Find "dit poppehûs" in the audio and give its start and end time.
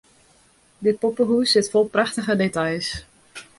0.83-1.51